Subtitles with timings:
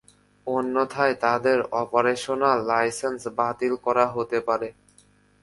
[0.47, 4.69] অন্যথায় তাদের operational licence বাতিল করা হতে পারে।